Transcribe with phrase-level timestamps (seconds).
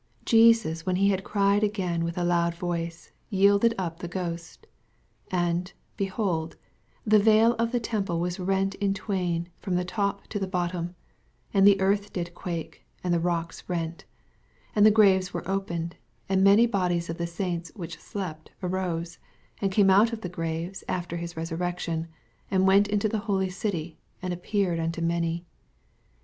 [0.21, 4.65] 50 Jesus, when he hud cried again with a loud voice, yielded up the ghost.
[5.25, 6.55] 61 And, behold,
[7.05, 10.47] the veil of the tem ple was rent in twain from the top to the
[10.47, 10.95] bottom:
[11.53, 14.05] and the earth did quake, and the rocks rent;
[14.69, 19.19] 52 And the graves were opened; and many bodies of the saints which slept arose,
[19.59, 22.07] 53 And came out of the graves after his resurrection,
[22.49, 25.45] and went into the holy city, and appeared unto many.